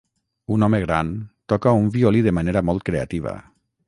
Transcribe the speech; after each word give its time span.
Un 0.53 0.63
home 0.67 0.77
gran 0.85 1.11
toca 1.53 1.73
un 1.81 1.85
violí 1.97 2.23
de 2.29 2.33
manera 2.39 2.65
molt 2.71 2.85
creativa. 2.89 3.35